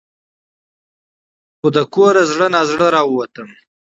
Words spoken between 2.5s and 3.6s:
نا زړه راوتم.